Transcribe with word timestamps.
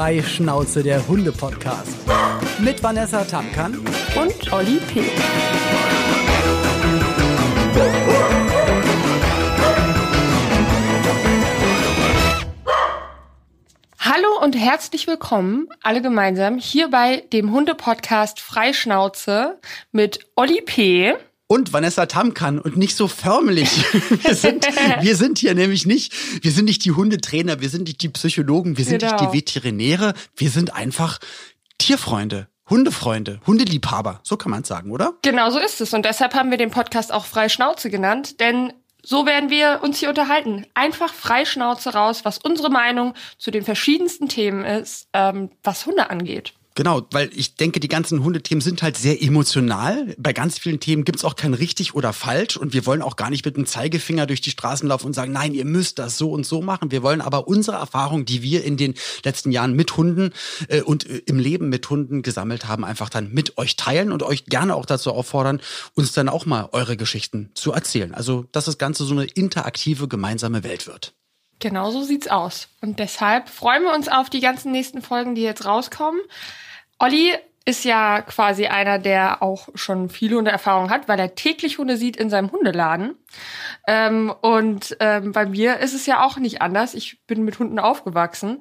Freischnauze, 0.00 0.82
der 0.82 1.06
Hunde-Podcast. 1.06 1.94
Mit 2.58 2.82
Vanessa 2.82 3.22
Tamkan 3.22 3.76
und 4.16 4.50
Olli 4.50 4.78
P. 4.78 5.02
Hallo 13.98 14.42
und 14.42 14.56
herzlich 14.56 15.06
willkommen, 15.06 15.68
alle 15.82 16.00
gemeinsam, 16.00 16.56
hier 16.56 16.88
bei 16.88 17.18
dem 17.34 17.52
Hunde-Podcast 17.52 18.40
Freischnauze 18.40 19.60
mit 19.92 20.30
Olli 20.34 20.62
P 20.62 21.14
und 21.50 21.72
Vanessa 21.72 22.06
Tamkan 22.06 22.60
und 22.60 22.76
nicht 22.76 22.96
so 22.96 23.08
förmlich. 23.08 23.68
Wir 24.22 24.34
sind, 24.36 24.66
wir 25.00 25.16
sind 25.16 25.38
hier 25.38 25.54
nämlich 25.54 25.84
nicht, 25.84 26.12
wir 26.44 26.52
sind 26.52 26.66
nicht 26.66 26.84
die 26.84 26.92
Hundetrainer, 26.92 27.60
wir 27.60 27.68
sind 27.68 27.88
nicht 27.88 28.02
die 28.02 28.08
Psychologen, 28.08 28.78
wir 28.78 28.84
sind 28.84 29.00
genau. 29.00 29.12
nicht 29.12 29.24
die 29.24 29.36
Veterinäre, 29.36 30.14
wir 30.36 30.50
sind 30.50 30.74
einfach 30.74 31.18
Tierfreunde. 31.78 32.48
Hundefreunde, 32.68 33.40
Hundeliebhaber, 33.48 34.20
so 34.22 34.36
kann 34.36 34.52
man 34.52 34.62
es 34.62 34.68
sagen, 34.68 34.92
oder? 34.92 35.14
Genau 35.22 35.50
so 35.50 35.58
ist 35.58 35.80
es. 35.80 35.92
Und 35.92 36.04
deshalb 36.04 36.34
haben 36.34 36.52
wir 36.52 36.58
den 36.58 36.70
Podcast 36.70 37.12
auch 37.12 37.24
Frei 37.24 37.48
Schnauze 37.48 37.90
genannt, 37.90 38.38
denn 38.38 38.72
so 39.02 39.26
werden 39.26 39.50
wir 39.50 39.80
uns 39.82 39.98
hier 39.98 40.08
unterhalten. 40.08 40.66
Einfach 40.74 41.12
frei 41.12 41.44
Schnauze 41.44 41.94
raus, 41.94 42.24
was 42.24 42.38
unsere 42.38 42.70
Meinung 42.70 43.14
zu 43.38 43.50
den 43.50 43.64
verschiedensten 43.64 44.28
Themen 44.28 44.64
ist, 44.64 45.08
ähm, 45.14 45.50
was 45.64 45.84
Hunde 45.86 46.10
angeht. 46.10 46.52
Genau, 46.76 47.02
weil 47.10 47.30
ich 47.34 47.56
denke, 47.56 47.80
die 47.80 47.88
ganzen 47.88 48.22
Hundethemen 48.22 48.60
sind 48.60 48.82
halt 48.82 48.96
sehr 48.96 49.20
emotional. 49.20 50.14
Bei 50.18 50.32
ganz 50.32 50.56
vielen 50.58 50.78
Themen 50.78 51.04
gibt's 51.04 51.24
auch 51.24 51.34
kein 51.34 51.52
richtig 51.52 51.94
oder 51.94 52.12
falsch. 52.12 52.56
Und 52.56 52.72
wir 52.72 52.86
wollen 52.86 53.02
auch 53.02 53.16
gar 53.16 53.28
nicht 53.28 53.44
mit 53.44 53.56
dem 53.56 53.66
Zeigefinger 53.66 54.26
durch 54.26 54.40
die 54.40 54.50
Straßen 54.50 54.88
laufen 54.88 55.06
und 55.06 55.12
sagen, 55.12 55.32
nein, 55.32 55.52
ihr 55.52 55.64
müsst 55.64 55.98
das 55.98 56.16
so 56.16 56.30
und 56.30 56.46
so 56.46 56.62
machen. 56.62 56.92
Wir 56.92 57.02
wollen 57.02 57.20
aber 57.20 57.48
unsere 57.48 57.76
Erfahrung, 57.76 58.24
die 58.24 58.42
wir 58.42 58.64
in 58.64 58.76
den 58.76 58.94
letzten 59.24 59.50
Jahren 59.50 59.74
mit 59.74 59.96
Hunden 59.96 60.30
äh, 60.68 60.82
und 60.82 61.06
äh, 61.10 61.22
im 61.26 61.40
Leben 61.40 61.70
mit 61.70 61.90
Hunden 61.90 62.22
gesammelt 62.22 62.68
haben, 62.68 62.84
einfach 62.84 63.08
dann 63.08 63.32
mit 63.32 63.58
euch 63.58 63.74
teilen 63.74 64.12
und 64.12 64.22
euch 64.22 64.46
gerne 64.46 64.76
auch 64.76 64.86
dazu 64.86 65.12
auffordern, 65.12 65.60
uns 65.94 66.12
dann 66.12 66.28
auch 66.28 66.46
mal 66.46 66.68
eure 66.70 66.96
Geschichten 66.96 67.50
zu 67.54 67.72
erzählen. 67.72 68.14
Also, 68.14 68.46
dass 68.52 68.66
das 68.66 68.78
Ganze 68.78 69.04
so 69.04 69.12
eine 69.12 69.24
interaktive 69.24 70.06
gemeinsame 70.06 70.62
Welt 70.62 70.86
wird. 70.86 71.14
Genau 71.60 71.90
so 71.90 72.02
sieht's 72.02 72.28
aus. 72.28 72.68
Und 72.80 72.98
deshalb 72.98 73.48
freuen 73.48 73.84
wir 73.84 73.94
uns 73.94 74.08
auf 74.08 74.30
die 74.30 74.40
ganzen 74.40 74.72
nächsten 74.72 75.02
Folgen, 75.02 75.34
die 75.34 75.42
jetzt 75.42 75.66
rauskommen. 75.66 76.20
Olli 76.98 77.34
ist 77.66 77.84
ja 77.84 78.22
quasi 78.22 78.66
einer, 78.66 78.98
der 78.98 79.42
auch 79.42 79.68
schon 79.74 80.08
viele 80.08 80.36
Hundeerfahrung 80.36 80.90
hat, 80.90 81.06
weil 81.08 81.20
er 81.20 81.34
täglich 81.34 81.78
Hunde 81.78 81.96
sieht 81.96 82.16
in 82.16 82.30
seinem 82.30 82.50
Hundeladen. 82.50 83.14
Ähm, 83.86 84.34
und 84.40 84.96
ähm, 85.00 85.32
bei 85.32 85.46
mir 85.46 85.78
ist 85.78 85.94
es 85.94 86.06
ja 86.06 86.24
auch 86.24 86.38
nicht 86.38 86.62
anders. 86.62 86.94
Ich 86.94 87.24
bin 87.26 87.44
mit 87.44 87.58
Hunden 87.58 87.78
aufgewachsen 87.78 88.60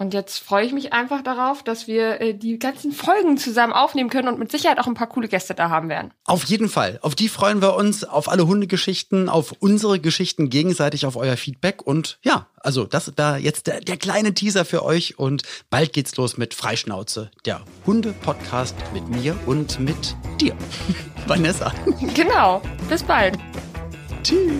und 0.00 0.14
jetzt 0.14 0.38
freue 0.38 0.64
ich 0.64 0.72
mich 0.72 0.94
einfach 0.94 1.20
darauf, 1.22 1.62
dass 1.62 1.86
wir 1.86 2.22
äh, 2.22 2.32
die 2.32 2.58
ganzen 2.58 2.90
Folgen 2.90 3.36
zusammen 3.36 3.74
aufnehmen 3.74 4.08
können 4.08 4.28
und 4.28 4.38
mit 4.38 4.50
Sicherheit 4.50 4.78
auch 4.78 4.86
ein 4.86 4.94
paar 4.94 5.08
coole 5.08 5.28
Gäste 5.28 5.54
da 5.54 5.68
haben 5.68 5.90
werden. 5.90 6.10
Auf 6.24 6.44
jeden 6.44 6.70
Fall. 6.70 6.98
Auf 7.02 7.14
die 7.14 7.28
freuen 7.28 7.60
wir 7.60 7.74
uns, 7.76 8.02
auf 8.04 8.30
alle 8.30 8.46
Hundegeschichten, 8.46 9.28
auf 9.28 9.52
unsere 9.60 10.00
Geschichten 10.00 10.48
gegenseitig, 10.48 11.04
auf 11.04 11.16
euer 11.16 11.36
Feedback. 11.36 11.82
Und 11.86 12.18
ja, 12.22 12.46
also 12.62 12.84
das 12.84 13.12
da 13.14 13.36
jetzt 13.36 13.66
der, 13.66 13.80
der 13.80 13.98
kleine 13.98 14.32
Teaser 14.32 14.64
für 14.64 14.82
euch. 14.86 15.18
Und 15.18 15.42
bald 15.68 15.92
geht's 15.92 16.16
los 16.16 16.38
mit 16.38 16.54
Freischnauze, 16.54 17.30
der 17.44 17.60
Hunde-Podcast 17.84 18.74
mit 18.94 19.06
mir 19.08 19.36
und 19.44 19.80
mit 19.80 20.16
dir, 20.40 20.56
Vanessa. 21.26 21.74
Genau. 22.14 22.62
Bis 22.88 23.02
bald. 23.02 23.38
Tschüss. 24.22 24.59